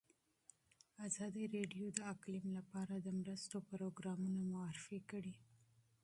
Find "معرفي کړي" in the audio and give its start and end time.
4.53-5.33